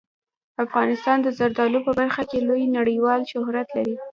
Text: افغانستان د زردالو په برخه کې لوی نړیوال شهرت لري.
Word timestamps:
افغانستان 0.65 1.17
د 1.21 1.27
زردالو 1.37 1.79
په 1.87 1.91
برخه 1.99 2.23
کې 2.29 2.45
لوی 2.47 2.63
نړیوال 2.77 3.21
شهرت 3.31 3.67
لري. 3.77 3.95